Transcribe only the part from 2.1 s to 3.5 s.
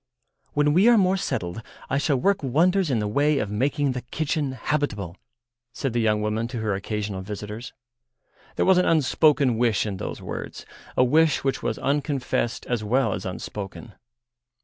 work wonders in the way